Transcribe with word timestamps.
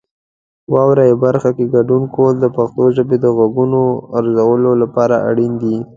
واورئ 0.73 1.11
برخه 1.23 1.49
کې 1.57 1.65
ګډون 1.75 2.03
کول 2.15 2.33
د 2.39 2.45
پښتو 2.55 2.83
ژبې 2.95 3.17
د 3.21 3.25
غږونو 3.37 3.81
ارزولو 4.17 4.71
لپاره 4.81 5.15
اړین 5.29 5.53
دي. 5.61 5.75